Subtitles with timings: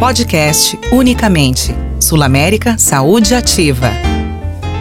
[0.00, 1.74] Podcast Unicamente.
[2.00, 3.90] Sul América Saúde Ativa.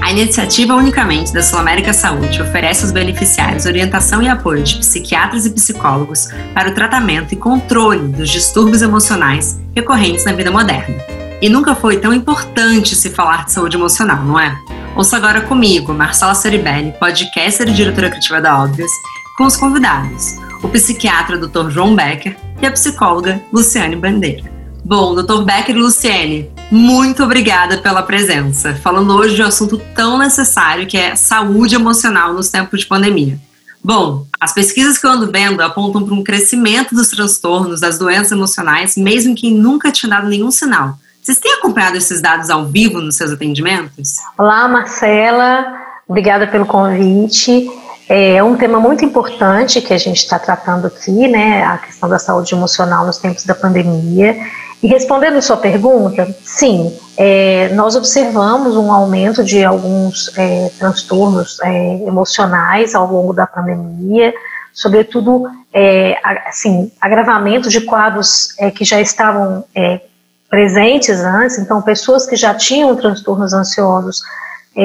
[0.01, 5.45] A iniciativa Unicamente da Sul América Saúde oferece aos beneficiários orientação e apoio de psiquiatras
[5.45, 10.95] e psicólogos para o tratamento e controle dos distúrbios emocionais recorrentes na vida moderna.
[11.41, 14.57] E nunca foi tão importante se falar de saúde emocional, não é?
[14.95, 18.91] Ouça agora comigo, Marcela Ceribelli, podcaster e diretora criativa da Óbvias,
[19.37, 21.69] com os convidados, o psiquiatra Dr.
[21.69, 24.58] João Becker e a psicóloga Luciane Bandeira.
[24.89, 28.73] Bom, doutor Becker e Luciene, muito obrigada pela presença.
[28.73, 33.37] Falando hoje de um assunto tão necessário que é saúde emocional nos tempos de pandemia.
[33.83, 38.31] Bom, as pesquisas que eu ando vendo apontam para um crescimento dos transtornos, das doenças
[38.31, 40.95] emocionais, mesmo quem nunca tinha dado nenhum sinal.
[41.21, 44.15] Vocês têm acompanhado esses dados ao vivo nos seus atendimentos?
[44.39, 45.67] Olá, Marcela.
[46.07, 47.69] Obrigada pelo convite.
[48.09, 51.63] É um tema muito importante que a gente está tratando aqui, né?
[51.63, 54.35] A questão da saúde emocional nos tempos da pandemia.
[54.81, 61.95] E respondendo sua pergunta, sim, é, nós observamos um aumento de alguns é, transtornos é,
[62.07, 64.33] emocionais ao longo da pandemia,
[64.71, 69.99] sobretudo, é, assim, agravamento de quadros é, que já estavam é,
[70.49, 74.21] presentes antes, então pessoas que já tinham transtornos ansiosos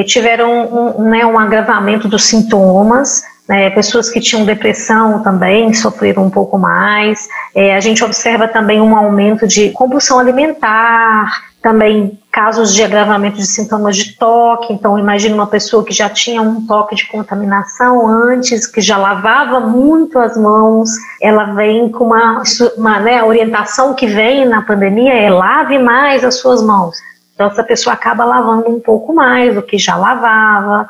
[0.07, 6.25] tiveram um, um, né, um agravamento dos sintomas, né, pessoas que tinham depressão também sofreram
[6.25, 7.29] um pouco mais.
[7.55, 11.31] É, a gente observa também um aumento de compulsão alimentar,
[11.63, 14.73] também casos de agravamento de sintomas de toque.
[14.73, 19.61] Então, imagine uma pessoa que já tinha um toque de contaminação antes, que já lavava
[19.61, 20.89] muito as mãos,
[21.21, 22.43] ela vem com uma,
[22.77, 26.97] uma né, orientação que vem na pandemia é lave mais as suas mãos.
[27.35, 30.87] Então, essa pessoa acaba lavando um pouco mais do que já lavava.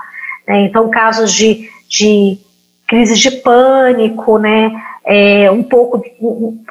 [0.46, 0.62] Né?
[0.62, 2.43] Então, casos de, de
[2.86, 4.70] crises de pânico, né?
[5.06, 6.02] É, um pouco,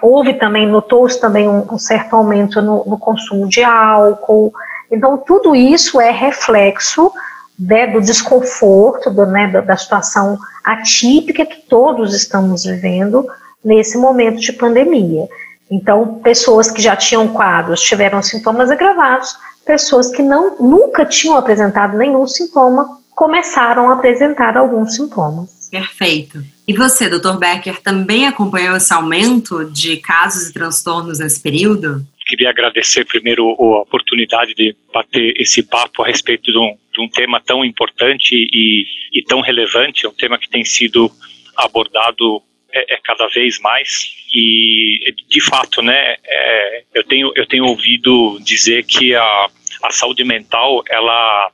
[0.01, 4.51] houve também, notou-se também um, um, certo aumento no, no, consumo de álcool.
[4.91, 7.11] Então, tudo isso é reflexo
[7.59, 13.27] né, do desconforto, do, né, da, da situação atípica que todos estamos vivendo
[13.63, 15.27] nesse momento de pandemia.
[15.69, 21.97] Então, pessoas que já tinham quadros tiveram sintomas agravados, pessoas que não, nunca tinham apresentado
[21.97, 25.62] nenhum sintoma começaram a apresentar alguns sintomas.
[25.73, 26.37] Perfeito.
[26.67, 32.05] E você, doutor Becker, também acompanhou esse aumento de casos e transtornos nesse período?
[32.27, 37.09] Queria agradecer primeiro a oportunidade de bater esse papo a respeito de um, de um
[37.09, 41.11] tema tão importante e, e, tão relevante, é um tema que tem sido
[41.57, 47.65] abordado é, é cada vez mais e de fato, né, é, eu tenho eu tenho
[47.65, 49.49] ouvido dizer que a,
[49.83, 51.51] a saúde mental ela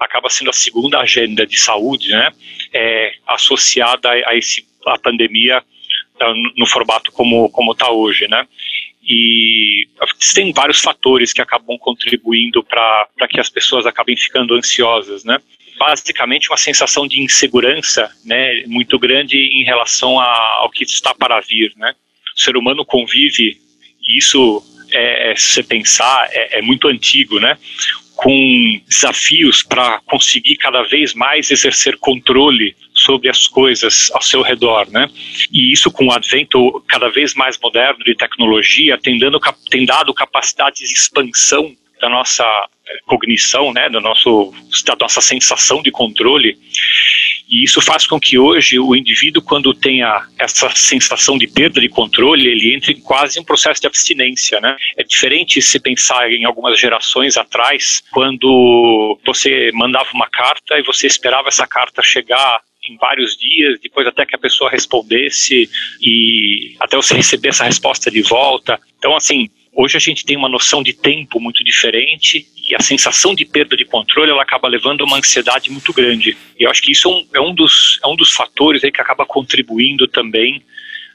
[0.00, 2.30] acaba sendo a segunda agenda de saúde, né,
[2.72, 5.62] é, associada a, esse, a pandemia
[6.18, 8.46] tá, no formato como como está hoje, né?
[9.10, 9.88] E
[10.34, 15.38] tem vários fatores que acabam contribuindo para que as pessoas acabem ficando ansiosas, né?
[15.78, 21.40] Basicamente uma sensação de insegurança, né, muito grande em relação a, ao que está para
[21.40, 21.94] vir, né?
[22.36, 23.58] O ser humano convive
[24.02, 27.58] e isso é, se você pensar, é, é, muito antigo, né?
[28.18, 34.90] Com desafios para conseguir cada vez mais exercer controle sobre as coisas ao seu redor,
[34.90, 35.08] né?
[35.52, 39.38] E isso com o advento cada vez mais moderno de tecnologia tem, dando,
[39.70, 42.44] tem dado capacidade de expansão da nossa
[43.06, 44.52] cognição, né, do nosso,
[44.84, 46.58] da nossa sensação de controle.
[47.48, 51.88] E isso faz com que hoje o indivíduo, quando tenha essa sensação de perda de
[51.88, 54.76] controle, ele entre em quase um processo de abstinência, né?
[54.96, 61.06] É diferente se pensar em algumas gerações atrás, quando você mandava uma carta e você
[61.06, 65.68] esperava essa carta chegar em vários dias, depois até que a pessoa respondesse
[66.00, 68.78] e até você receber essa resposta de volta.
[68.98, 69.48] Então, assim,
[69.80, 73.76] Hoje a gente tem uma noção de tempo muito diferente e a sensação de perda
[73.76, 76.36] de controle ela acaba levando a uma ansiedade muito grande.
[76.58, 78.90] E eu acho que isso é um, é um, dos, é um dos fatores aí
[78.90, 80.64] que acaba contribuindo também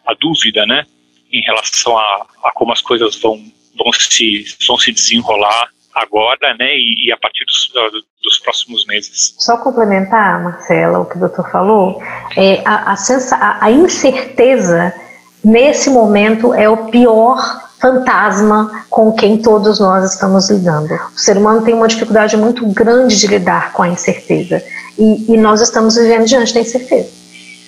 [0.07, 0.85] a dúvida, né,
[1.29, 3.35] em relação a, a como as coisas vão,
[3.77, 7.69] vão, se, vão se desenrolar agora, né, e, e a partir dos,
[8.23, 9.35] dos, próximos meses.
[9.39, 12.01] Só complementar, Marcela, o que o doutor falou,
[12.37, 14.93] é, a, a, sensa, a, a incerteza
[15.43, 20.93] nesse momento é o pior fantasma com quem todos nós estamos lidando.
[20.93, 24.63] O ser humano tem uma dificuldade muito grande de lidar com a incerteza
[24.97, 27.09] e, e nós estamos vivendo diante da incerteza.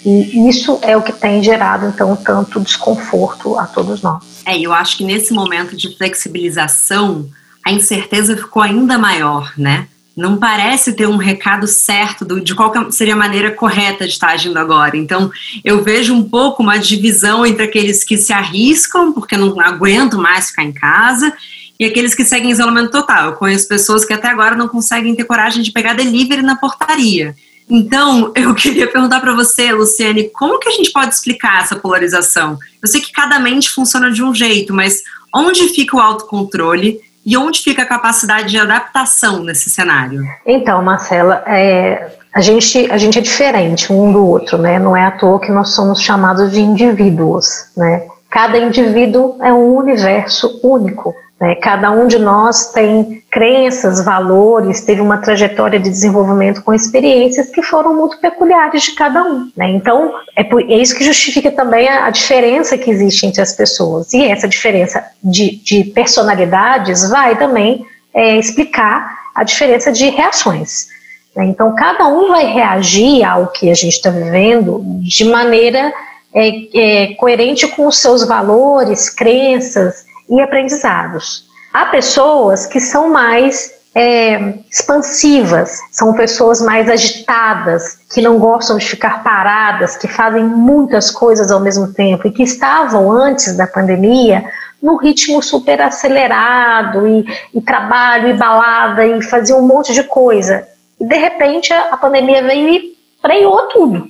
[0.05, 4.23] E isso é o que tem gerado, então, tanto desconforto a todos nós.
[4.45, 7.27] É, eu acho que nesse momento de flexibilização,
[7.65, 9.87] a incerteza ficou ainda maior, né?
[10.15, 14.29] Não parece ter um recado certo do, de qual seria a maneira correta de estar
[14.29, 14.95] agindo agora.
[14.95, 15.29] Então,
[15.63, 20.49] eu vejo um pouco uma divisão entre aqueles que se arriscam porque não aguentam mais
[20.49, 21.33] ficar em casa
[21.77, 23.31] e aqueles que seguem isolamento total.
[23.31, 27.35] Eu conheço pessoas que até agora não conseguem ter coragem de pegar delivery na portaria.
[27.69, 32.57] Então, eu queria perguntar para você, Luciane, como que a gente pode explicar essa polarização?
[32.81, 35.01] Eu sei que cada mente funciona de um jeito, mas
[35.33, 40.23] onde fica o autocontrole e onde fica a capacidade de adaptação nesse cenário?
[40.45, 44.77] Então, Marcela, é, a, gente, a gente é diferente um do outro, né?
[44.77, 48.07] Não é à toa que nós somos chamados de indivíduos, né?
[48.29, 51.15] Cada indivíduo é um universo único.
[51.39, 51.55] Né?
[51.55, 57.61] Cada um de nós tem crenças, valores, teve uma trajetória de desenvolvimento com experiências que
[57.61, 59.51] foram muito peculiares de cada um.
[59.55, 59.71] Né?
[59.71, 63.51] Então, é, por, é, isso que justifica também a, a, diferença que existe entre as
[63.51, 64.13] pessoas.
[64.13, 70.87] E essa diferença de, de personalidades vai também é, explicar a diferença de reações.
[71.35, 71.45] Né?
[71.45, 75.93] Então, cada um vai reagir ao que a gente está vivendo de maneira
[76.33, 81.45] é, é, coerente com os seus valores, crenças e aprendizados.
[81.73, 88.85] Há pessoas que são mais é, expansivas, são pessoas mais agitadas, que não gostam de
[88.85, 94.43] ficar paradas, que fazem muitas coisas ao mesmo tempo e que estavam antes da pandemia
[94.81, 100.67] num ritmo super acelerado e, e trabalho e balada e faziam um monte de coisa.
[100.99, 104.09] E de repente a, a pandemia veio e freou tudo.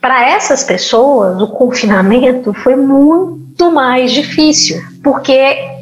[0.00, 5.32] Para essas pessoas, o confinamento foi muito mais difícil, porque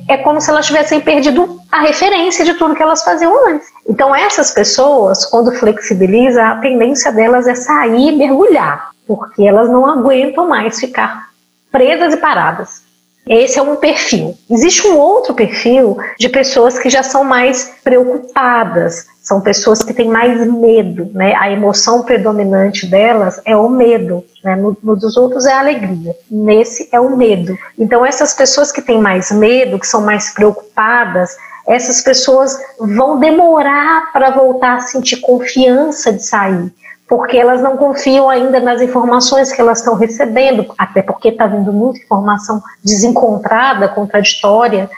[0.08, 3.68] é como se elas tivessem perdido a referência de tudo que elas faziam antes.
[3.86, 9.86] Então, essas pessoas, quando flexibiliza, a tendência delas é sair e mergulhar, porque elas não
[9.86, 11.28] aguentam mais ficar
[11.70, 12.82] presas e paradas.
[13.26, 14.34] Esse é um perfil.
[14.50, 20.08] Existe um outro perfil de pessoas que já são mais preocupadas, são pessoas que têm
[20.08, 21.34] mais medo, né?
[21.34, 24.56] A emoção predominante delas é o medo, né?
[24.56, 26.16] No, no, dos outros é a alegria.
[26.30, 27.54] Nesse é o medo.
[27.78, 31.36] Então essas pessoas que têm mais medo, que são mais preocupadas,
[31.66, 36.72] essas pessoas vão demorar para voltar a sentir confiança de sair,
[37.06, 41.70] porque elas não confiam ainda nas informações que elas estão recebendo, até porque está vindo
[41.70, 44.88] muita informação desencontrada, contraditória.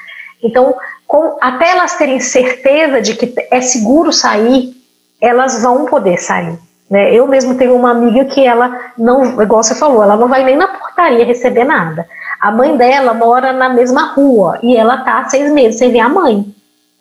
[0.42, 0.74] Então,
[1.06, 4.74] com, até elas terem certeza de que é seguro sair,
[5.20, 6.58] elas vão poder sair.
[6.90, 7.14] Né?
[7.14, 10.56] Eu mesmo tenho uma amiga que ela não, igual você falou, ela não vai nem
[10.56, 12.06] na portaria receber nada.
[12.40, 16.08] A mãe dela mora na mesma rua e ela tá seis meses sem ver a
[16.08, 16.44] mãe.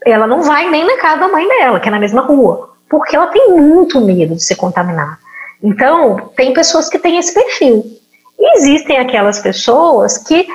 [0.05, 3.15] Ela não vai nem na casa da mãe dela, que é na mesma rua, porque
[3.15, 5.17] ela tem muito medo de ser contaminada.
[5.61, 7.85] Então, tem pessoas que têm esse perfil.
[8.37, 10.47] E existem aquelas pessoas que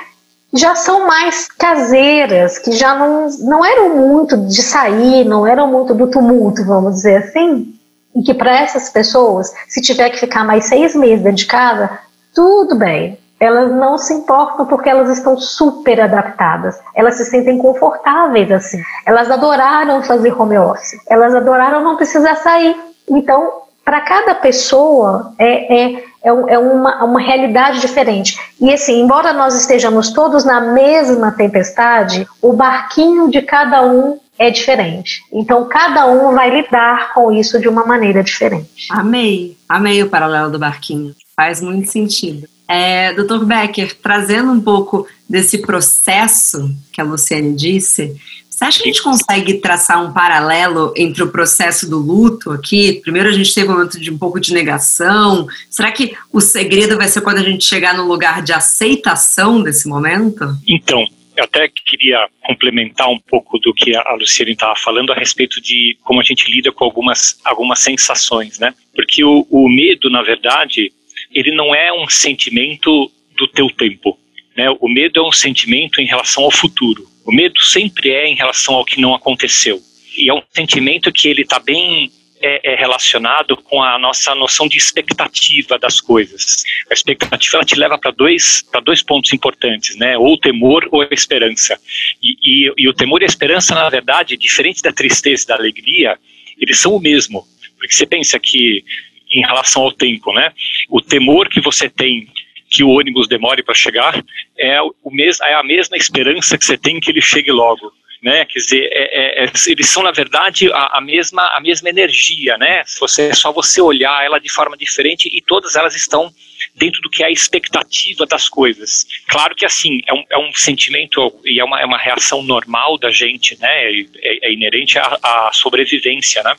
[0.55, 5.93] já são mais caseiras, que já não, não eram muito de sair, não eram muito
[5.93, 7.73] do tumulto, vamos dizer assim.
[8.15, 11.99] E que para essas pessoas, se tiver que ficar mais seis meses dentro de casa,
[12.33, 13.19] tudo bem.
[13.37, 16.79] Elas não se importam porque elas estão super adaptadas.
[16.95, 18.81] Elas se sentem confortáveis assim.
[19.05, 20.97] Elas adoraram fazer home office.
[21.09, 22.75] Elas adoraram não precisar sair.
[23.09, 28.35] Então, para cada pessoa é, é, é, é, uma, uma realidade diferente.
[28.59, 34.49] E assim, embora nós estejamos todos na mesma tempestade, o barquinho de cada um é
[34.49, 35.21] diferente.
[35.31, 38.87] Então, cada um vai lidar com isso de uma maneira diferente.
[38.89, 41.15] Amei, amei o paralelo do barquinho.
[41.35, 42.47] Faz muito sentido.
[42.67, 43.45] É, Dr.
[43.45, 48.19] Becker, trazendo um pouco desse processo que a Luciane disse,
[48.55, 53.01] você acha que a gente consegue traçar um paralelo entre o processo do luto aqui?
[53.01, 55.45] Primeiro a gente teve um momento de um pouco de negação.
[55.69, 59.89] Será que o segredo vai ser quando a gente chegar no lugar de aceitação desse
[59.89, 60.57] momento?
[60.65, 65.59] Então, eu até queria complementar um pouco do que a Luciane estava falando a respeito
[65.61, 68.73] de como a gente lida com algumas, algumas sensações, né?
[68.95, 70.93] Porque o, o medo, na verdade,
[71.29, 74.17] ele não é um sentimento do teu tempo.
[74.55, 74.69] Né?
[74.79, 77.05] O medo é um sentimento em relação ao futuro.
[77.25, 79.81] O medo sempre é em relação ao que não aconteceu.
[80.17, 84.67] E é um sentimento que ele está bem é, é, relacionado com a nossa noção
[84.67, 86.63] de expectativa das coisas.
[86.89, 90.17] A expectativa ela te leva para dois, dois pontos importantes, né?
[90.17, 91.79] Ou o temor ou a esperança.
[92.21, 95.55] E, e, e o temor e a esperança, na verdade, diferente da tristeza e da
[95.55, 96.19] alegria,
[96.59, 97.43] eles são o mesmo.
[97.77, 98.83] Porque você pensa que,
[99.31, 100.53] em relação ao tempo, né?
[100.89, 102.27] O temor que você tem
[102.75, 104.21] que o ônibus demore para chegar,
[104.57, 107.91] é, o mes é a mesma esperança que você tem que ele chegue logo.
[108.21, 108.43] Né?
[108.45, 112.57] Quer dizer, é, é, é, eles são na verdade a, a, mesma a mesma energia,
[112.57, 112.81] né?
[112.99, 116.33] Você é só você olhar ela de forma diferente e todas elas estão
[116.73, 119.05] dentro do que é a expectativa das coisas.
[119.27, 122.97] Claro que assim é um, é um sentimento e é uma, é uma reação normal
[122.97, 123.91] da gente, né?
[123.91, 126.55] É, é inerente à, à sobrevivência, né?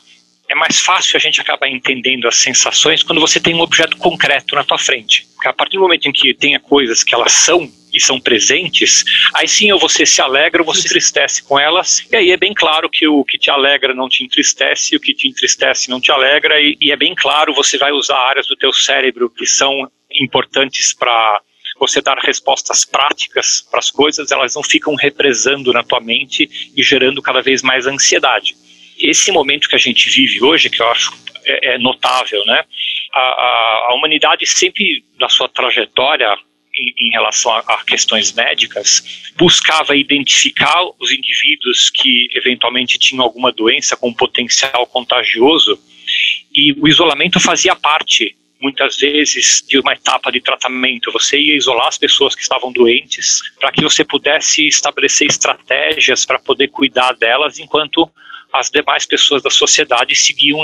[0.48, 4.54] É mais fácil a gente acabar entendendo as sensações quando você tem um objeto concreto
[4.54, 5.26] na tua frente.
[5.34, 9.04] Porque a partir do momento em que tenha coisas que elas são e são presentes,
[9.34, 12.36] aí sim ou você se alegra ou você se entristece com elas, e aí é
[12.36, 16.00] bem claro que o que te alegra não te entristece, o que te entristece não
[16.00, 19.46] te alegra, e, e é bem claro você vai usar áreas do teu cérebro que
[19.46, 21.40] são importantes para
[21.78, 26.82] você dar respostas práticas para as coisas, elas não ficam represando na tua mente e
[26.82, 28.54] gerando cada vez mais ansiedade.
[28.98, 31.12] Esse momento que a gente vive hoje, que eu acho
[31.44, 32.64] é, é notável, né?
[33.12, 36.36] A, a, a, humanidade sempre, na sua trajetória
[36.74, 43.52] em, em relação a, a, questões médicas, buscava identificar os indivíduos que eventualmente tinham alguma
[43.52, 45.78] doença com potencial contagioso
[46.54, 51.12] e o isolamento fazia parte muitas vezes de uma etapa de tratamento.
[51.12, 56.38] Você ia isolar as pessoas que estavam doentes para que você pudesse estabelecer estratégias para
[56.38, 58.10] poder cuidar delas enquanto
[58.58, 60.62] as demais pessoas da sociedade seguiam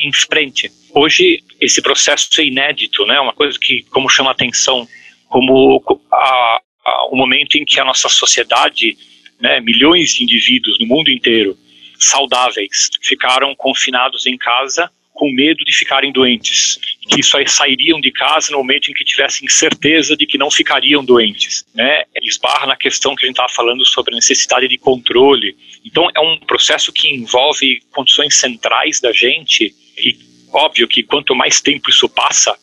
[0.00, 0.70] em frente.
[0.94, 3.18] Hoje esse processo é inédito, né?
[3.20, 4.86] Uma coisa que como chama atenção,
[5.28, 8.96] como a, a, o momento em que a nossa sociedade,
[9.40, 11.56] né, milhões de indivíduos no mundo inteiro
[11.98, 16.78] saudáveis ficaram confinados em casa com medo de ficarem doentes,
[17.08, 21.04] que só sairiam de casa no momento em que tivessem certeza de que não ficariam
[21.04, 22.02] doentes, né?
[22.20, 25.56] Esbarra na questão que a gente estava falando sobre a necessidade de controle.
[25.84, 30.18] Então é um processo que envolve condições centrais da gente e
[30.52, 32.58] óbvio que quanto mais tempo isso passa,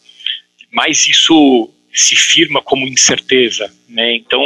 [0.71, 4.13] mais isso se firma como incerteza, né?
[4.15, 4.43] Então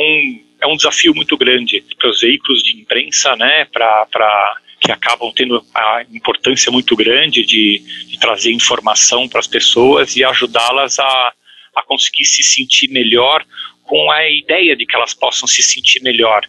[0.62, 3.66] é um desafio muito grande para os veículos de imprensa, né?
[3.66, 10.15] Para que acabam tendo a importância muito grande de, de trazer informação para as pessoas
[10.15, 11.34] e ajudá-las a,
[11.75, 13.44] a conseguir se sentir melhor
[13.84, 16.44] com a ideia de que elas possam se sentir melhor.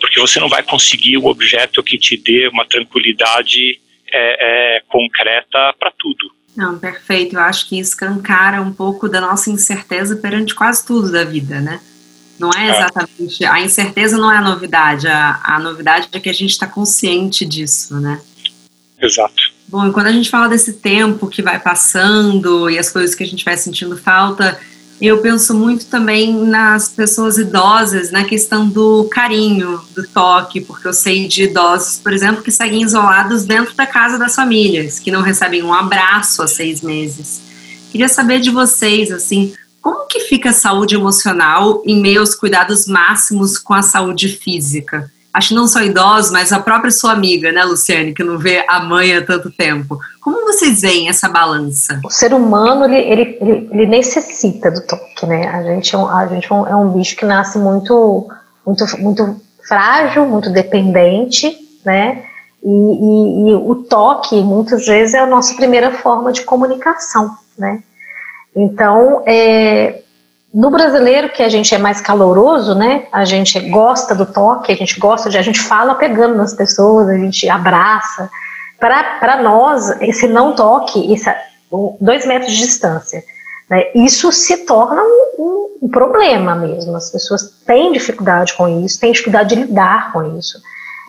[0.00, 3.78] Porque você não vai conseguir um objeto que te dê uma tranquilidade
[4.10, 6.34] é, é, concreta para tudo.
[6.56, 7.36] Não, perfeito.
[7.36, 11.80] Eu acho que escancara um pouco da nossa incerteza perante quase tudo da vida, né?
[12.38, 13.44] Não é, é exatamente.
[13.44, 15.08] A incerteza não é a novidade.
[15.08, 18.20] A, a novidade é que a gente está consciente disso, né?
[19.00, 19.56] Exato.
[19.68, 23.24] Bom, e quando a gente fala desse tempo que vai passando e as coisas que
[23.24, 24.58] a gente vai sentindo falta,
[25.00, 30.92] eu penso muito também nas pessoas idosas, na questão do carinho, do toque, porque eu
[30.92, 35.20] sei de idosos, por exemplo, que seguem isolados dentro da casa das famílias, que não
[35.20, 37.42] recebem um abraço há seis meses.
[37.90, 39.52] Queria saber de vocês, assim,
[39.86, 45.08] como que fica a saúde emocional em meio aos cuidados máximos com a saúde física?
[45.32, 48.64] Acho que não só idosos, mas a própria sua amiga, né, Luciane, que não vê
[48.66, 49.96] a mãe há tanto tempo.
[50.20, 52.00] Como vocês veem essa balança?
[52.04, 55.46] O ser humano, ele, ele, ele, ele necessita do toque, né?
[55.50, 58.26] A gente, é um, a gente é um, é bicho que nasce muito,
[58.66, 62.24] muito, muito frágil, muito dependente, né?
[62.60, 67.84] E, e, e, o toque, muitas vezes, é a nossa primeira forma de comunicação, né?
[68.56, 70.00] Então, é,
[70.52, 73.06] no brasileiro, que a gente é mais caloroso, né?
[73.12, 75.36] A gente gosta do toque, a gente gosta de.
[75.36, 78.30] A gente fala pegando nas pessoas, a gente abraça.
[78.78, 81.30] Para nós, esse não toque, esse,
[82.00, 83.22] dois metros de distância,
[83.68, 86.96] né, isso se torna um, um, problema mesmo.
[86.96, 90.58] As pessoas têm dificuldade com isso, têm dificuldade de lidar com isso.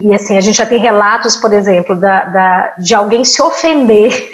[0.01, 4.29] E assim, a gente já tem relatos, por exemplo, da, da, de alguém se ofender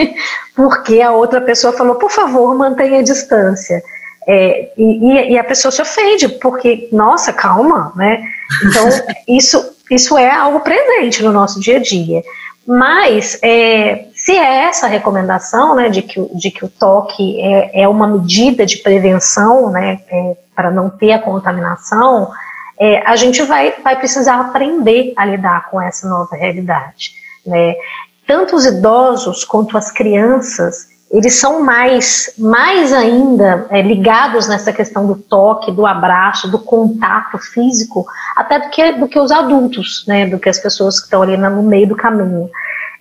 [0.55, 3.81] porque a outra pessoa falou, por favor, mantenha a distância.
[4.27, 8.23] É, e, e, a pessoa se ofende, porque, nossa, calma, né?
[8.65, 8.87] Então,
[9.27, 12.23] isso, isso é algo presente no nosso dia a dia.
[12.65, 17.87] Mas, é, se é essa recomendação, né, de que, de que o toque é, é
[17.89, 22.31] uma medida de prevenção, né, é, para não ter a contaminação,
[22.79, 27.11] é, a gente vai, vai precisar aprender a lidar com essa nova realidade.
[27.45, 27.75] Né?
[28.25, 35.05] Tanto os idosos quanto as crianças, eles são mais, mais ainda é, ligados nessa questão
[35.05, 40.25] do toque, do abraço, do contato físico, até do que, do que os adultos, né,
[40.25, 42.49] do que as pessoas que estão ali no meio do caminho.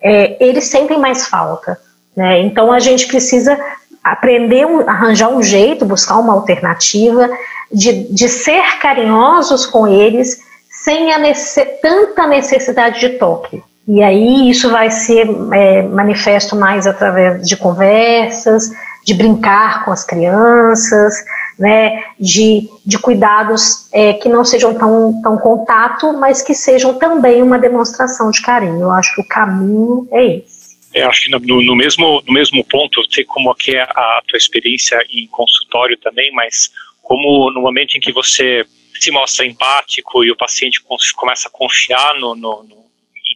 [0.02, 1.78] É, eles sentem mais falta.
[2.14, 2.40] Né?
[2.42, 3.58] Então a gente precisa
[4.04, 7.30] aprender, arranjar um jeito, buscar uma alternativa
[7.72, 13.62] de, de ser carinhosos com eles sem a nece tanta necessidade de toque.
[13.94, 18.70] E aí isso vai ser é, manifesto mais através de conversas,
[19.04, 21.12] de brincar com as crianças,
[21.58, 27.42] né, de, de cuidados é, que não sejam tão, tão contato, mas que sejam também
[27.42, 28.80] uma demonstração de carinho.
[28.80, 30.74] Eu acho que o caminho é esse.
[30.94, 34.38] Eu acho que no, no, mesmo, no mesmo ponto, eu sei como é a tua
[34.38, 36.70] experiência em consultório também, mas
[37.02, 38.64] como no momento em que você
[38.98, 40.82] se mostra empático e o paciente
[41.14, 42.81] começa a confiar no, no, no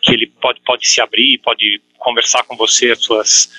[0.06, 3.50] que ele pode, pode se abrir, pode conversar com você as suas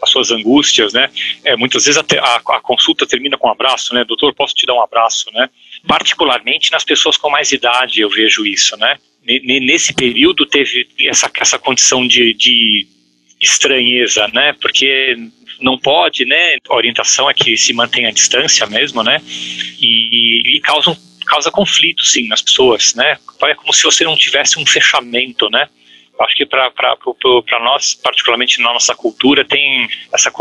[0.00, 1.10] as suas angústias, né?
[1.42, 4.04] É, muitas vezes a, a, a, consulta termina com um abraço, né?
[4.04, 5.48] Doutor, posso te dar um abraço, né?
[5.86, 8.98] Particularmente nas pessoas com mais idade eu vejo isso, né?
[9.26, 12.86] nesse período teve essa, essa condição de, de
[13.40, 14.54] estranheza, né?
[14.60, 15.16] Porque
[15.60, 16.58] não pode, né?
[16.68, 19.20] A orientação é que se mantenha a distância mesmo, né?
[19.80, 20.96] E, e causa,
[21.26, 23.18] causa conflito, sim, nas pessoas, né?
[23.42, 25.68] É como se você não tivesse um fechamento, né?
[26.18, 30.32] Acho que para nós, particularmente na nossa cultura, tem essa,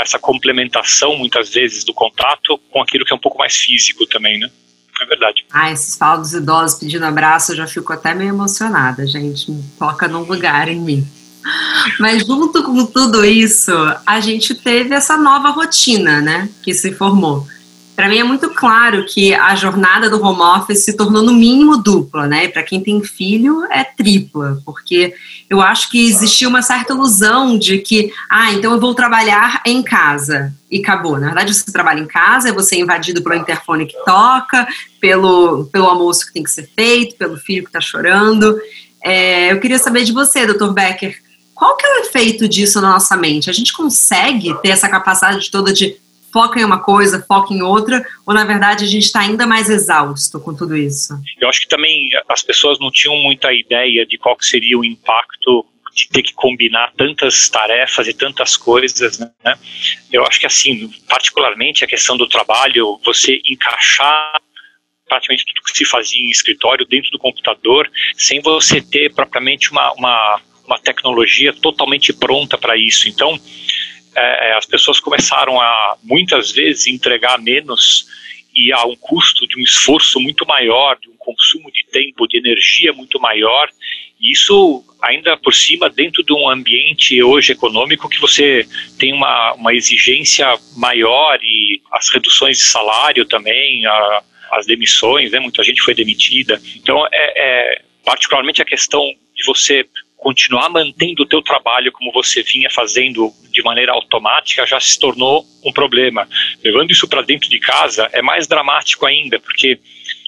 [0.00, 4.38] essa complementação, muitas vezes, do contato com aquilo que é um pouco mais físico também,
[4.38, 4.48] né?
[5.00, 5.44] É verdade.
[5.52, 9.46] Ah, esses falam dos idosos pedindo abraço, eu já fico até meio emocionada, gente.
[9.76, 11.06] Toca num lugar em mim.
[11.98, 13.72] Mas junto com tudo isso,
[14.06, 17.46] a gente teve essa nova rotina, né, que se formou.
[17.94, 21.76] Para mim é muito claro que a jornada do home office se tornou no mínimo
[21.76, 22.48] dupla, né?
[22.48, 25.14] Para quem tem filho é tripla, porque
[25.48, 29.80] eu acho que existia uma certa ilusão de que, ah, então eu vou trabalhar em
[29.80, 31.18] casa e acabou.
[31.20, 34.66] Na verdade, você trabalha em casa, é você invadido pelo interfone que toca,
[35.00, 38.58] pelo, pelo almoço que tem que ser feito, pelo filho que está chorando.
[39.04, 41.16] É, eu queria saber de você, doutor Becker,
[41.54, 43.48] qual que é o efeito disso na nossa mente?
[43.48, 45.96] A gente consegue ter essa capacidade toda de
[46.34, 49.70] foca em uma coisa, foca em outra, ou na verdade a gente está ainda mais
[49.70, 51.14] exausto com tudo isso?
[51.40, 55.64] Eu acho que também as pessoas não tinham muita ideia de qual seria o impacto
[55.94, 59.56] de ter que combinar tantas tarefas e tantas coisas, né?
[60.12, 64.40] Eu acho que assim, particularmente a questão do trabalho, você encaixar
[65.06, 69.92] praticamente tudo que se fazia em escritório dentro do computador, sem você ter propriamente uma,
[69.92, 73.08] uma, uma tecnologia totalmente pronta para isso.
[73.08, 73.38] Então,
[74.20, 78.06] é, as pessoas começaram a muitas vezes entregar menos
[78.54, 82.38] e a um custo de um esforço muito maior, de um consumo de tempo, de
[82.38, 83.68] energia muito maior.
[84.20, 88.66] E isso ainda por cima dentro de um ambiente hoje econômico que você
[88.98, 95.40] tem uma, uma exigência maior e as reduções de salário também, a, as demissões, né?
[95.40, 96.60] muita gente foi demitida.
[96.76, 99.02] Então, é, é particularmente a questão
[99.34, 99.84] de você
[100.24, 105.44] continuar mantendo o teu trabalho como você vinha fazendo de maneira automática já se tornou
[105.62, 106.26] um problema.
[106.64, 109.78] Levando isso para dentro de casa é mais dramático ainda, porque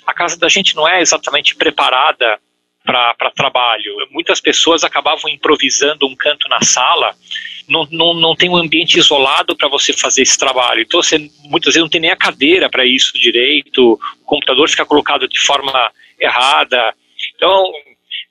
[0.06, 2.38] a casa da gente não é exatamente preparada
[2.84, 3.90] para trabalho.
[4.10, 7.16] Muitas pessoas acabavam improvisando um canto na sala,
[7.66, 10.82] não, não, não tem um ambiente isolado para você fazer esse trabalho.
[10.82, 14.84] Então, você muitas vezes não tem nem a cadeira para isso direito, o computador fica
[14.84, 16.94] colocado de forma errada.
[17.34, 17.72] Então,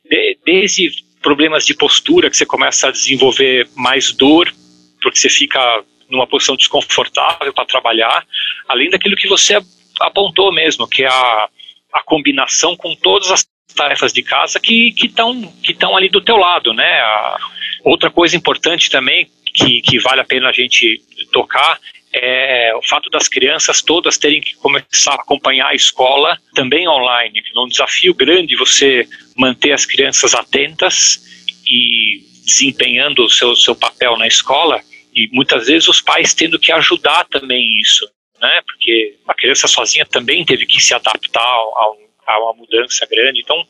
[0.07, 0.91] de, desde
[1.25, 4.53] problemas de postura, que você começa a desenvolver mais dor,
[5.01, 8.23] porque você fica numa posição desconfortável para trabalhar,
[8.69, 9.59] além daquilo que você
[10.01, 11.49] apontou mesmo, que é a,
[11.93, 13.43] a combinação com todas as
[13.75, 16.99] tarefas de casa que estão que que ali do teu lado, né?
[17.01, 17.37] A,
[17.83, 21.79] outra coisa importante também que, que vale a pena a gente tocar
[22.17, 27.43] é o fato das crianças todas terem que começar a acompanhar a escola também online.
[27.53, 31.19] É um desafio grande você manter as crianças atentas
[31.67, 34.81] e desempenhando o seu, seu papel na escola
[35.13, 38.61] e muitas vezes os pais tendo que ajudar também isso, né?
[38.65, 41.91] Porque a criança sozinha também teve que se adaptar a,
[42.27, 43.41] a uma mudança grande.
[43.41, 43.61] Então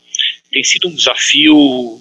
[0.52, 2.00] tem sido um desafio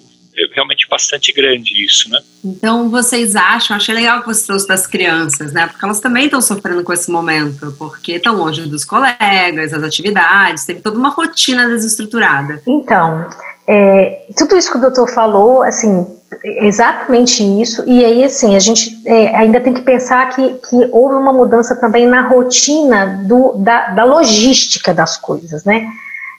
[0.53, 2.19] realmente bastante grande isso, né?
[2.43, 5.67] Então vocês acham, achei legal que você trouxe das crianças, né?
[5.67, 10.65] Porque elas também estão sofrendo com esse momento, porque estão longe dos colegas, das atividades,
[10.65, 12.61] teve toda uma rotina desestruturada.
[12.67, 13.27] Então,
[13.67, 16.05] é, tudo isso que o doutor falou, assim,
[16.43, 21.15] exatamente isso, e aí, assim, a gente é, ainda tem que pensar que, que houve
[21.15, 25.87] uma mudança também na rotina do, da, da logística das coisas, né?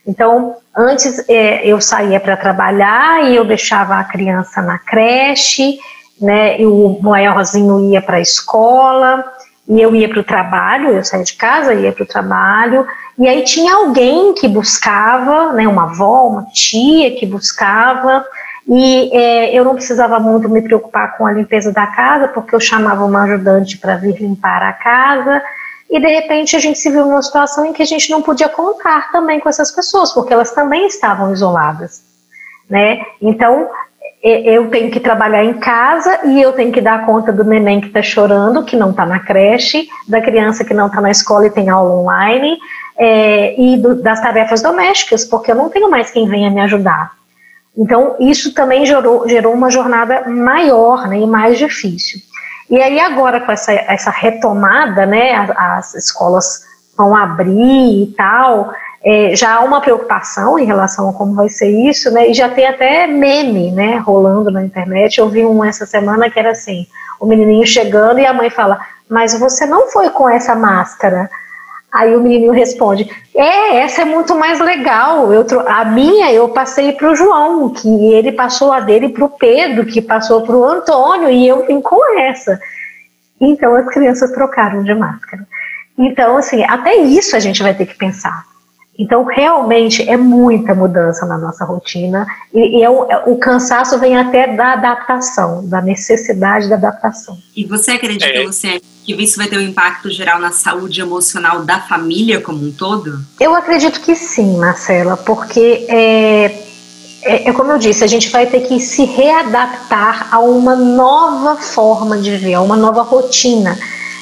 [0.07, 5.79] Então, antes é, eu saía para trabalhar e eu deixava a criança na creche,
[6.21, 6.61] né?
[6.61, 9.25] E o maiorzinho ia para a escola
[9.69, 10.91] e eu ia para o trabalho.
[10.91, 12.87] Eu saía de casa, ia para o trabalho
[13.19, 15.67] e aí tinha alguém que buscava, né?
[15.67, 18.25] Uma avó, uma tia que buscava
[18.69, 22.61] e é, eu não precisava muito me preocupar com a limpeza da casa porque eu
[22.61, 25.43] chamava uma ajudante para vir limpar a casa
[25.91, 28.49] e de repente a gente se viu numa situação em que a gente não podia
[28.49, 32.03] contar também com essas pessoas, porque elas também estavam isoladas,
[32.69, 33.01] né?
[33.21, 33.69] Então
[34.23, 37.87] eu tenho que trabalhar em casa e eu tenho que dar conta do neném que
[37.87, 41.51] está chorando, que não está na creche, da criança que não está na escola e
[41.51, 42.59] tem aula online,
[42.99, 47.13] é, e do, das tarefas domésticas, porque eu não tenho mais quem venha me ajudar.
[47.77, 52.21] Então, isso também gerou, gerou uma jornada maior né, e mais difícil.
[52.69, 56.65] E aí agora com essa, essa retomada, né, as, as escolas
[56.97, 58.73] vão abrir e tal,
[59.05, 62.29] é, já há uma preocupação em relação a como vai ser isso, né?
[62.29, 65.19] E já tem até meme, né, rolando na internet.
[65.19, 66.87] Eu vi um essa semana que era assim:
[67.21, 71.31] o menininho chegando e a mãe fala, mas você não foi com essa máscara.
[71.93, 75.33] Aí o menininho responde: É, essa é muito mais legal.
[75.33, 79.31] Eu, a minha eu passei para o João, que ele passou a dele para o
[79.31, 82.59] Pedro, que passou para o Antônio, e eu vim com essa.
[83.41, 85.47] Então as crianças trocaram de máscara.
[85.99, 88.45] Então, assim, até isso a gente vai ter que pensar.
[88.99, 93.99] Então, realmente é muita mudança na nossa rotina e, e é o, é, o, cansaço
[93.99, 97.37] vem até da adaptação, da necessidade da adaptação.
[97.55, 98.43] E você acredita, é.
[98.43, 102.73] Luciane, que isso vai ter um impacto geral na saúde emocional da família como um
[102.73, 103.21] todo?
[103.39, 106.45] Eu acredito que sim, Marcela, porque é,
[107.23, 111.57] é, é como eu disse, a gente vai ter que se readaptar a uma nova
[111.57, 113.79] forma de viver, a uma nova rotina.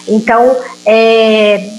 [0.08, 1.70] Então, é,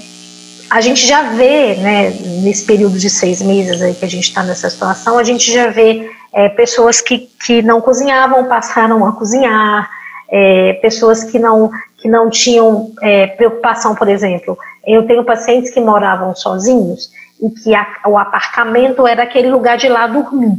[0.70, 2.10] a gente já vê, né,
[2.42, 5.68] nesse período de seis meses aí que a gente está nessa situação, a gente já
[5.68, 9.88] vê é, pessoas que, que não cozinhavam passaram a cozinhar,
[10.28, 14.58] é, pessoas que não, que não tinham é, preocupação, por exemplo.
[14.86, 19.88] Eu tenho pacientes que moravam sozinhos e que a, o apartamento era aquele lugar de
[19.88, 20.56] lá dormir,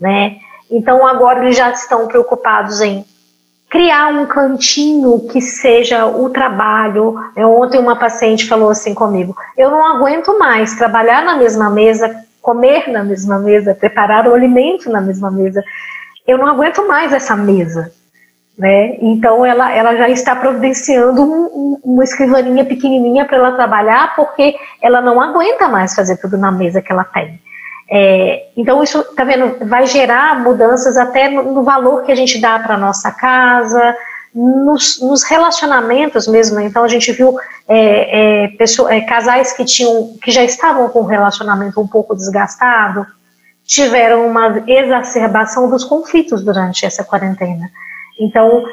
[0.00, 0.36] né?
[0.70, 3.04] Então agora eles já estão preocupados em
[3.68, 7.14] criar um cantinho que seja o trabalho.
[7.36, 12.88] Ontem uma paciente falou assim comigo: eu não aguento mais trabalhar na mesma mesa, comer
[12.88, 15.62] na mesma mesa, preparar o alimento na mesma mesa.
[16.26, 17.92] Eu não aguento mais essa mesa.
[18.58, 18.96] Né?
[19.00, 24.56] Então ela, ela já está providenciando um, um, uma escrivaninha pequenininha para ela trabalhar, porque
[24.82, 27.40] ela não aguenta mais fazer tudo na mesa que ela tem.
[27.90, 32.38] É, então, isso, tá vendo, vai gerar mudanças até no, no valor que a gente
[32.38, 33.96] dá para nossa casa,
[34.34, 36.56] nos, nos, relacionamentos mesmo.
[36.56, 36.66] Né?
[36.66, 41.00] Então, a gente viu é, é, pessoas, é, casais que, tinham, que já estavam com
[41.00, 43.06] um relacionamento um pouco desgastado,
[43.64, 47.70] tiveram uma exacerbação dos conflitos durante essa quarentena.
[48.20, 48.64] Então,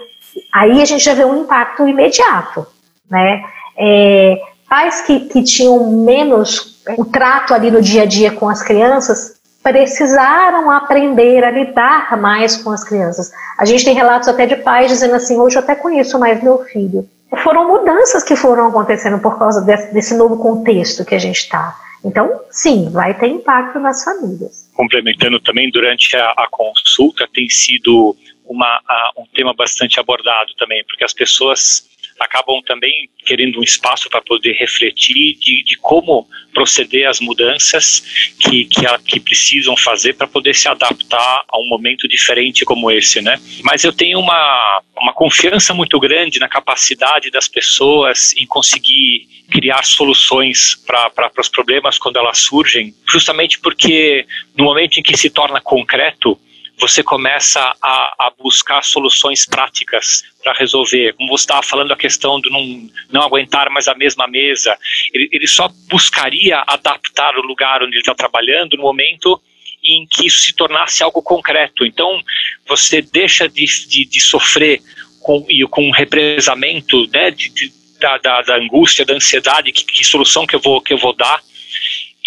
[0.53, 2.65] aí a gente já vê um impacto imediato,
[3.09, 3.43] né?
[3.77, 8.61] É, pais que, que tinham menos o trato ali no dia a dia com as
[8.61, 13.31] crianças, precisaram aprender a lidar mais com as crianças.
[13.57, 16.63] A gente tem relatos até de pais dizendo assim: hoje eu até conheço mais meu
[16.65, 17.09] filho.
[17.43, 21.75] Foram mudanças que foram acontecendo por causa desse, desse novo contexto que a gente está.
[22.03, 24.69] Então, sim, vai ter impacto nas famílias.
[24.75, 30.83] Complementando também, durante a, a consulta tem sido uma, a, um tema bastante abordado também,
[30.85, 37.07] porque as pessoas acabam também querendo um espaço para poder refletir de, de, como proceder
[37.07, 42.07] às mudanças que, que, a, que precisam fazer para poder se adaptar a um momento
[42.07, 43.39] diferente como esse, né?
[43.63, 49.83] Mas eu tenho uma, uma confiança muito grande na capacidade das pessoas em conseguir criar
[49.83, 54.25] soluções para os problemas quando elas surgem, justamente porque
[54.57, 56.39] no momento em que se torna concreto,
[56.79, 61.13] você começa a, a buscar soluções práticas para resolver.
[61.13, 64.77] Como você estava falando a questão de não, não aguentar mais a mesma mesa,
[65.13, 69.41] ele, ele só buscaria adaptar o lugar onde ele está trabalhando no momento
[69.83, 71.85] em que isso se tornasse algo concreto.
[71.85, 72.21] Então,
[72.67, 74.81] você deixa de, de, de sofrer
[75.21, 80.03] com, e com represamento né, de, de, da, da, da, angústia, da ansiedade, que, que
[80.03, 81.41] solução que eu vou, que eu vou dar,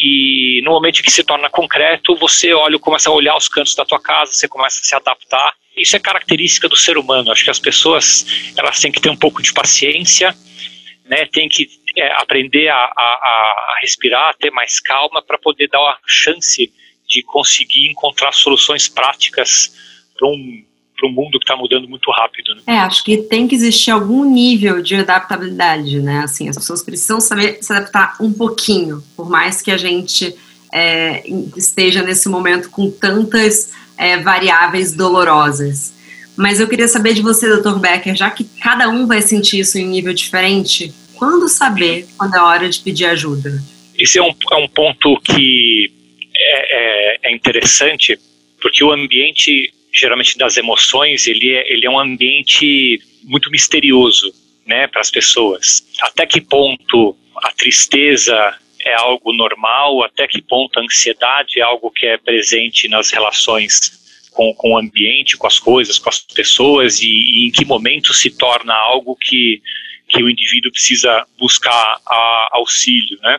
[0.01, 3.85] e no momento que se torna concreto, você olha, começa a olhar os cantos da
[3.85, 5.55] tua casa, você começa a se adaptar.
[5.77, 7.33] Isso é característica do ser humano.
[7.33, 10.35] Acho que as pessoas elas têm que ter um pouco de paciência,
[11.05, 11.27] né?
[11.27, 15.99] Tem que é, aprender a, a, a respirar, ter mais calma para poder dar a
[16.07, 16.73] chance
[17.09, 19.75] de conseguir encontrar soluções práticas
[20.17, 20.65] para um
[20.99, 22.55] para um mundo que está mudando muito rápido.
[22.57, 22.63] Né?
[22.67, 26.21] É, acho que tem que existir algum nível de adaptabilidade, né?
[26.25, 30.35] Assim, as pessoas precisam saber se adaptar um pouquinho, por mais que a gente
[30.73, 31.23] é,
[31.57, 35.95] esteja nesse momento com tantas é, variáveis dolorosas.
[36.37, 37.79] Mas eu queria saber de você, Dr.
[37.79, 42.35] Becker, já que cada um vai sentir isso em um nível diferente, quando saber quando
[42.35, 43.61] é hora de pedir ajuda?
[43.97, 45.93] Esse é um, é um ponto que
[46.37, 48.17] é, é, é interessante,
[48.63, 54.33] porque o ambiente geralmente das emoções, ele é, ele é um ambiente muito misterioso,
[54.67, 55.85] né, para as pessoas.
[56.01, 61.91] Até que ponto a tristeza é algo normal, até que ponto a ansiedade é algo
[61.91, 63.99] que é presente nas relações
[64.31, 68.15] com, com o ambiente, com as coisas, com as pessoas, e, e em que momento
[68.15, 69.61] se torna algo que,
[70.09, 73.39] que o indivíduo precisa buscar a, auxílio, né?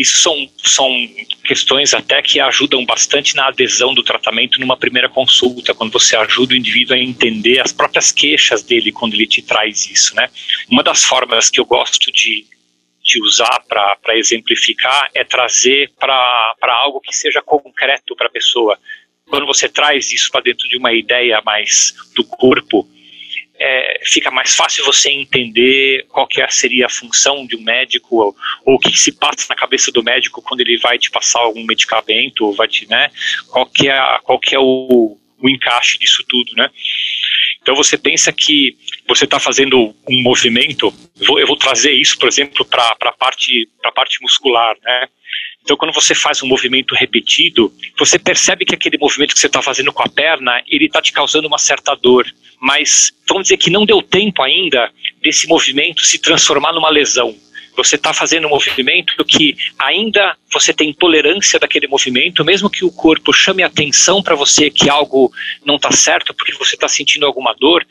[0.00, 0.88] Isso são, são
[1.44, 6.54] questões até que ajudam bastante na adesão do tratamento numa primeira consulta, quando você ajuda
[6.54, 10.30] o indivíduo a entender as próprias queixas dele quando ele te traz isso, né?
[10.70, 12.46] Uma das formas que eu gosto de,
[13.04, 18.78] de usar para exemplificar é trazer para algo que seja concreto para a pessoa.
[19.28, 22.88] Quando você traz isso para dentro de uma ideia mais do corpo,
[23.60, 28.16] é, fica mais fácil você entender qual que é, seria a função de um médico
[28.16, 31.64] ou, o que se passa na cabeça do médico quando ele vai te passar algum
[31.64, 33.10] medicamento ou vai te, né,
[33.48, 36.70] qual que é, qual que é o, o encaixe disso tudo, né?
[37.62, 38.74] Então você pensa que
[39.06, 43.12] você está fazendo um movimento, eu vou, eu vou, trazer isso, por exemplo, para a
[43.12, 45.08] parte, parte muscular, né?
[45.62, 49.62] Então, quando você faz um movimento repetido, você percebe que aquele movimento que você está
[49.62, 52.26] fazendo com a perna, ele está te causando uma certa dor.
[52.60, 54.90] Mas vamos dizer que não deu tempo ainda
[55.22, 57.36] desse movimento se transformar numa lesão.
[57.76, 62.90] Você está fazendo um movimento que ainda você tem tolerância daquele movimento, mesmo que o
[62.90, 65.32] corpo chame atenção para você que algo
[65.64, 67.86] não está certo porque você está sentindo alguma dor,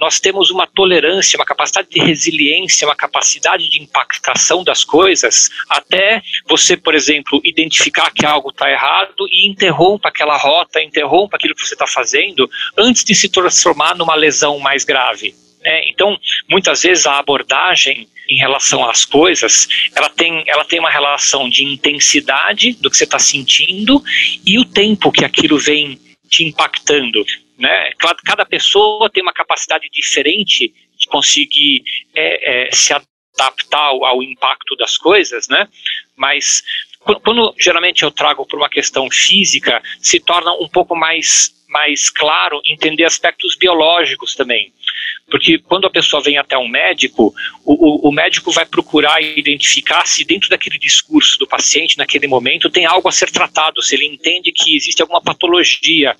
[0.00, 6.22] nós temos uma tolerância, uma capacidade de resiliência, uma capacidade de impactação das coisas, até
[6.48, 11.66] você, por exemplo, identificar que algo está errado e interrompa aquela rota, interrompa aquilo que
[11.66, 15.34] você está fazendo, antes de se transformar numa lesão mais grave.
[15.62, 15.88] Né?
[15.88, 21.48] Então, muitas vezes a abordagem em relação às coisas, ela tem, ela tem uma relação
[21.48, 24.02] de intensidade do que você está sentindo
[24.46, 27.24] e o tempo que aquilo vem te impactando
[27.64, 27.92] né?
[28.26, 31.82] Cada pessoa tem uma capacidade diferente de conseguir
[32.14, 35.66] é, é, se adaptar ao, ao, impacto das coisas, né?
[36.14, 36.62] Mas
[37.00, 42.08] quando, quando geralmente eu trago por uma questão física, se torna um pouco mais mais
[42.08, 44.72] claro entender aspectos biológicos também.
[45.28, 50.06] Porque quando a pessoa vem até um médico, o, o, o, médico vai procurar identificar
[50.06, 54.06] se dentro daquele discurso do paciente, naquele momento, tem algo a ser tratado, se ele
[54.06, 56.14] entende que existe alguma patologia.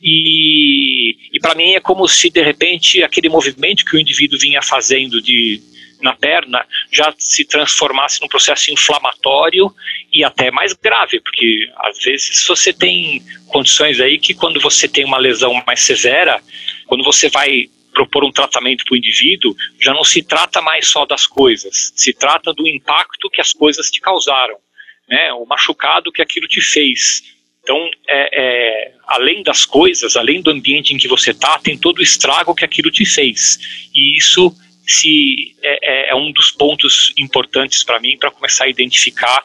[0.00, 4.62] E, e para mim é como se, de repente, aquele movimento que o indivíduo vinha
[4.62, 5.60] fazendo de
[6.00, 9.70] na perna já se transformasse num processo inflamatório
[10.12, 15.04] e até mais grave, porque às vezes você tem condições aí que quando você tem
[15.04, 16.42] uma lesão mais severa,
[16.86, 21.04] quando você vai propor um tratamento para o indivíduo, já não se trata mais só
[21.04, 24.56] das coisas, se trata do impacto que as coisas te causaram,
[25.08, 25.32] né?
[25.32, 27.22] o machucado que aquilo te fez.
[27.70, 32.00] Então, é, é, além das coisas, além do ambiente em que você está, tem todo
[32.00, 33.60] o estrago que aquilo te fez.
[33.94, 34.52] E isso
[34.84, 39.44] se é, é, é um dos pontos importantes para mim para começar a identificar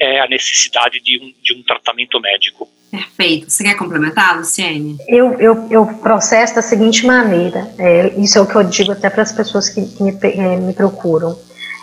[0.00, 2.68] é, a necessidade de um, de um tratamento médico.
[2.90, 3.48] Perfeito.
[3.48, 4.96] Você quer complementar, Luciene?
[5.06, 9.08] Eu, eu, eu processo da seguinte maneira, é, isso é o que eu digo até
[9.08, 11.38] para as pessoas que, que me, é, me, procuram.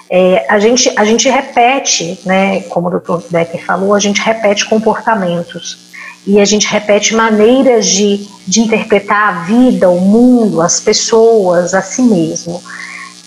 [0.10, 3.28] É, a, gente, a gente repete, né, como o Dr.
[3.30, 5.88] Becker falou, a gente repete comportamentos
[6.26, 11.82] e a gente repete maneiras de, de interpretar a vida, o mundo, as pessoas, a
[11.82, 12.62] si mesmo.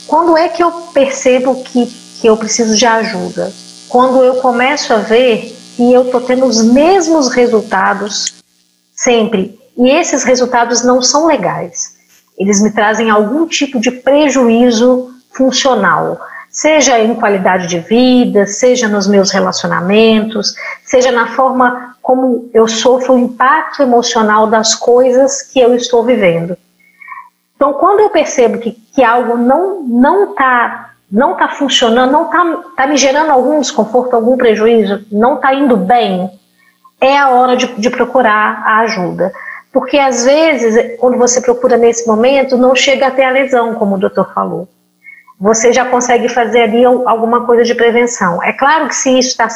[0.07, 1.87] Quando é que eu percebo que,
[2.21, 3.53] que eu preciso de ajuda?
[3.89, 8.35] Quando eu começo a ver que eu estou tendo os mesmos resultados
[8.95, 9.59] sempre.
[9.79, 11.95] E esses resultados não são legais.
[12.39, 16.21] Eles me trazem algum tipo de prejuízo funcional,
[16.61, 23.15] seja em qualidade de vida, seja nos meus relacionamentos, seja na forma como eu sofro
[23.15, 26.59] o impacto emocional das coisas que eu estou vivendo.
[27.57, 32.63] Então, quando eu percebo que, que algo não não está não tá funcionando, não está
[32.77, 36.31] tá me gerando algum desconforto, algum prejuízo, não está indo bem,
[37.01, 39.33] é a hora de, de procurar a ajuda.
[39.73, 43.99] Porque às vezes, quando você procura nesse momento, não chega até a lesão, como o
[43.99, 44.69] doutor falou.
[45.41, 48.43] Você já consegue fazer ali alguma coisa de prevenção.
[48.43, 49.49] É claro que se isso está,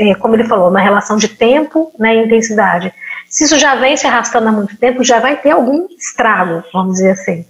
[0.00, 2.92] é, como ele falou, uma relação de tempo né, e intensidade.
[3.28, 6.94] Se isso já vem se arrastando há muito tempo, já vai ter algum estrago, vamos
[6.94, 7.44] dizer assim.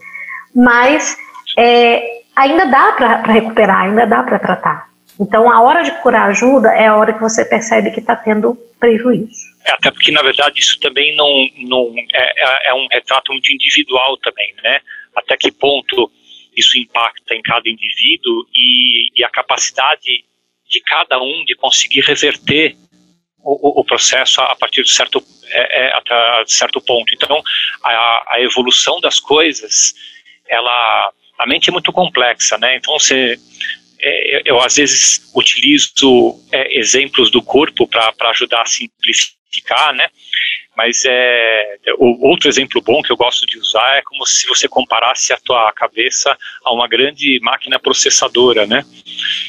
[0.54, 1.16] Mas
[1.56, 2.02] é,
[2.34, 4.86] ainda dá para recuperar, ainda dá para tratar.
[5.18, 8.54] Então, a hora de procurar ajuda é a hora que você percebe que está tendo
[8.78, 9.56] prejuízo.
[9.64, 11.28] É, até porque, na verdade, isso também não,
[11.68, 14.80] não é, é, é, um retrato muito individual também, né?
[15.16, 16.10] Até que ponto
[16.56, 20.24] isso impacta em cada indivíduo e, e a capacidade
[20.68, 22.76] de cada um de conseguir reverter
[23.46, 27.14] o, o, processo a partir de certo, é, é, certo ponto.
[27.14, 27.40] Então,
[27.84, 29.94] a, a, evolução das coisas,
[30.48, 32.76] ela, a mente é muito complexa, né?
[32.76, 33.38] Então, você,
[34.00, 40.08] é, eu, às vezes utilizo é, exemplos do corpo para ajudar a simplificar, né?
[40.76, 45.32] Mas é, outro exemplo bom que eu gosto de usar é como se você comparasse
[45.32, 48.84] a tua cabeça a uma grande máquina processadora, né?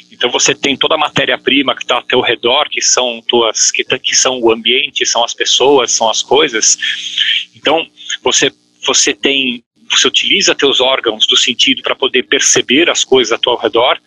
[0.10, 3.84] Então você tem toda a matéria-prima que está ao teu redor, que são tuas, que,
[3.84, 6.78] que são o ambiente, são as pessoas, são as coisas.
[7.54, 7.86] Então
[8.24, 8.50] você
[8.88, 13.56] você tem, você utiliza teus órgãos do sentido para poder perceber as coisas ao teu
[13.56, 14.00] redor,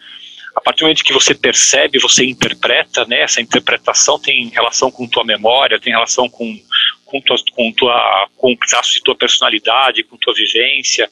[0.55, 3.23] a partir do momento que você percebe, você interpreta, né?
[3.23, 6.59] Essa interpretação tem relação com tua memória, tem relação com
[7.05, 11.11] com tua, com tua com traços de tua personalidade, com tua vivência,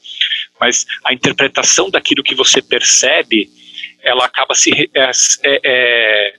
[0.59, 3.49] mas a interpretação daquilo que você percebe,
[4.01, 5.11] ela acaba se é,
[5.43, 6.33] é, é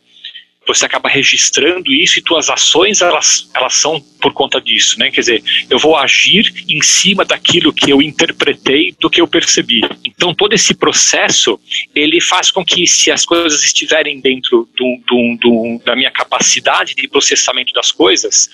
[0.67, 5.11] você acaba registrando isso e tuas ações elas, elas são por conta disso, né?
[5.11, 9.81] Quer dizer, eu vou agir em cima daquilo que eu interpretei do que eu percebi.
[10.05, 11.59] Então todo esse processo
[11.95, 16.95] ele faz com que se as coisas estiverem dentro do, do, do, da minha capacidade
[16.95, 18.49] de processamento das coisas,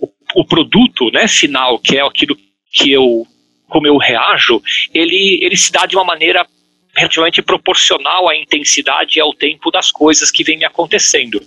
[0.00, 2.36] o, o produto, né, final, que é aquilo
[2.72, 3.26] que eu
[3.68, 4.62] como eu reajo,
[4.92, 6.46] ele ele se dá de uma maneira
[6.96, 11.40] relativamente proporcional à intensidade e ao tempo das coisas que vem me acontecendo.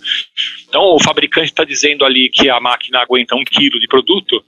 [0.68, 4.44] Então, o fabricante está dizendo ali que a máquina aguenta um quilo de produto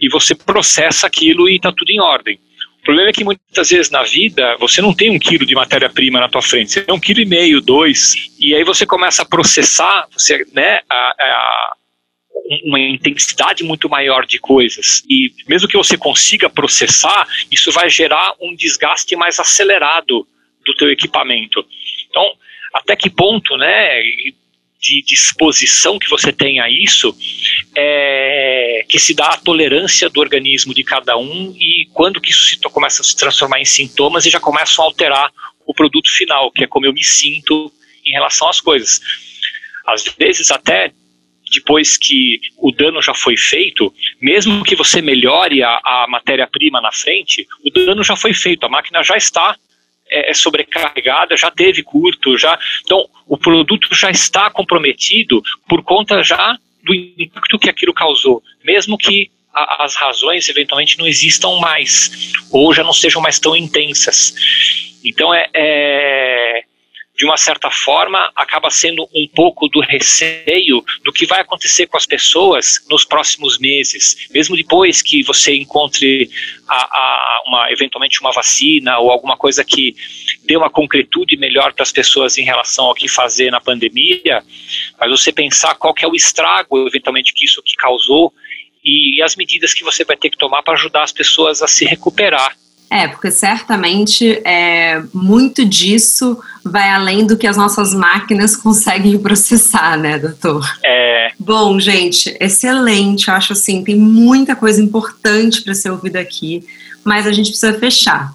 [0.00, 2.38] e você processa aquilo e está tudo em ordem.
[2.80, 6.20] O problema é que muitas vezes na vida você não tem um quilo de matéria-prima
[6.20, 9.24] na tua frente, você tem um quilo e meio, dois, e aí você começa a
[9.24, 11.53] processar, você, né, a, a
[12.64, 15.02] uma intensidade muito maior de coisas.
[15.08, 20.26] E mesmo que você consiga processar, isso vai gerar um desgaste mais acelerado
[20.64, 21.64] do teu equipamento.
[22.08, 22.24] Então,
[22.72, 24.02] até que ponto, né,
[24.84, 27.16] de disposição que você tem a isso,
[27.74, 32.48] é, que se dá a tolerância do organismo de cada um e quando que isso
[32.48, 35.32] se, começa a se transformar em sintomas e já começam a alterar
[35.66, 37.72] o produto final, que é como eu me sinto
[38.04, 39.00] em relação às coisas.
[39.86, 40.92] Às vezes até
[41.54, 46.92] depois que o dano já foi feito, mesmo que você melhore a, a matéria-prima na
[46.92, 49.56] frente, o dano já foi feito, a máquina já está
[50.08, 52.58] é, é, sobrecarregada, já teve curto, já.
[52.84, 58.98] Então, o produto já está comprometido por conta já do impacto que aquilo causou, mesmo
[58.98, 64.34] que a, as razões eventualmente não existam mais ou já não sejam mais tão intensas.
[65.02, 66.64] Então, é, é
[67.16, 71.96] de uma certa forma, acaba sendo um pouco do receio do que vai acontecer com
[71.96, 76.28] as pessoas nos próximos meses, mesmo depois que você encontre
[76.68, 79.94] a, a uma, eventualmente uma vacina ou alguma coisa que
[80.44, 84.42] dê uma concretude melhor para as pessoas em relação ao que fazer na pandemia,
[84.98, 88.32] mas você pensar qual que é o estrago, eventualmente, que isso que causou
[88.84, 91.68] e, e as medidas que você vai ter que tomar para ajudar as pessoas a
[91.68, 92.56] se recuperar.
[92.90, 99.98] É, porque certamente é, muito disso vai além do que as nossas máquinas conseguem processar,
[99.98, 100.64] né, doutor?
[100.84, 101.32] É.
[101.38, 103.28] Bom, gente, excelente.
[103.28, 106.64] Eu acho assim, tem muita coisa importante para ser ouvida aqui,
[107.04, 108.32] mas a gente precisa fechar.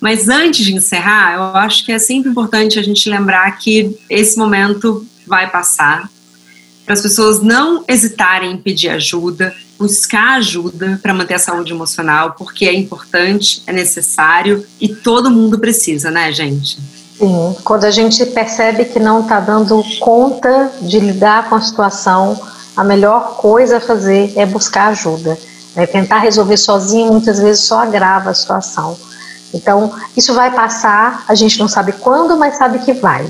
[0.00, 4.38] Mas antes de encerrar, eu acho que é sempre importante a gente lembrar que esse
[4.38, 6.08] momento vai passar,
[6.88, 12.32] para as pessoas não hesitarem em pedir ajuda, buscar ajuda para manter a saúde emocional,
[12.32, 16.78] porque é importante, é necessário e todo mundo precisa, né, gente?
[17.18, 22.40] Sim, quando a gente percebe que não está dando conta de lidar com a situação,
[22.74, 25.36] a melhor coisa a fazer é buscar ajuda.
[25.76, 25.86] Né?
[25.86, 28.98] Tentar resolver sozinho muitas vezes só agrava a situação.
[29.52, 33.28] Então, isso vai passar, a gente não sabe quando, mas sabe que vai.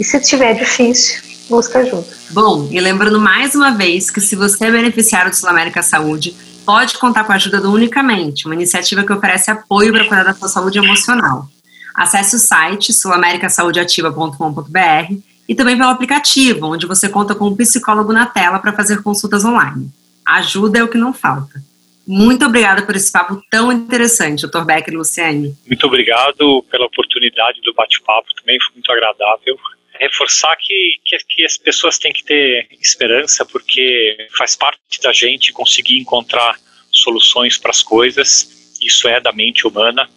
[0.00, 2.06] E se tiver difícil, busca ajuda.
[2.30, 6.34] Bom, e lembrando mais uma vez que se você é beneficiário do Sul América Saúde,
[6.64, 10.32] pode contar com a ajuda do Unicamente, uma iniciativa que oferece apoio para cuidar da
[10.32, 11.46] sua saúde emocional.
[11.94, 15.14] Acesse o site sulamericasaúdeativa.com.br
[15.46, 19.44] e também pelo aplicativo, onde você conta com um psicólogo na tela para fazer consultas
[19.44, 19.90] online.
[20.24, 21.62] Ajuda é o que não falta.
[22.06, 24.64] Muito obrigada por esse papo tão interessante, Dr.
[24.64, 25.54] Becker e Luciane.
[25.66, 29.58] Muito obrigado pela oportunidade do bate-papo, também foi muito agradável.
[30.02, 35.52] Reforçar que, que, que, as pessoas têm que ter esperança, porque faz parte da gente
[35.52, 36.56] conseguir encontrar
[36.90, 40.08] soluções para as coisas, isso é da mente humana,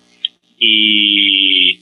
[0.59, 1.79] e,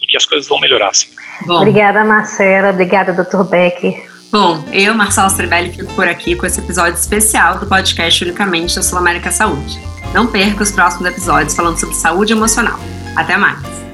[0.00, 1.10] e que as coisas vão melhorar, sim.
[1.44, 1.60] Bom.
[1.60, 2.70] Obrigada, Marcela.
[2.70, 3.44] Obrigada, Dr.
[3.44, 4.16] Becker.
[4.32, 8.82] Bom, eu, Marcelo Strebelli, fico por aqui com esse episódio especial do podcast Unicamente da
[8.82, 9.78] Sul América Saúde.
[10.12, 12.78] Não perca os próximos episódios falando sobre saúde emocional.
[13.14, 13.85] Até mais!